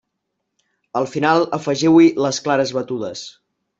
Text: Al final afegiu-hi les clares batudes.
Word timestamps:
Al 1.01 1.05
final 1.11 1.45
afegiu-hi 1.59 2.07
les 2.27 2.43
clares 2.49 2.73
batudes. 2.79 3.23